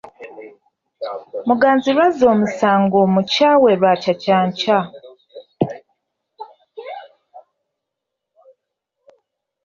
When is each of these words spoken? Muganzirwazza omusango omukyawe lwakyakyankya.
Muganzirwazza 1.47 2.23
omusango 2.33 2.95
omukyawe 3.05 3.69
lwakyakyankya. 3.79 4.79